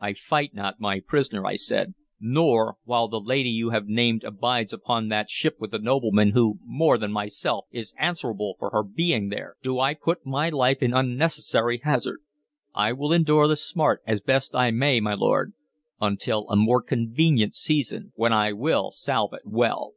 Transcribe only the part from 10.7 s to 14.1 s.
in unnecessary hazard. I will endure the smart